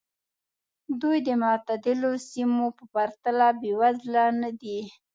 دوی 1.01 1.17
د 1.27 1.29
معتدلو 1.41 2.11
سیمو 2.29 2.65
په 2.77 2.83
پرتله 2.93 3.47
بېوزله 3.59 4.23
نه 4.41 4.49
دي. 4.61 4.79